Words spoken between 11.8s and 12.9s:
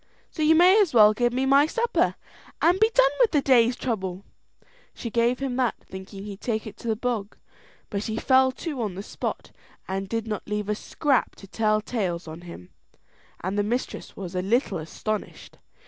tales on him;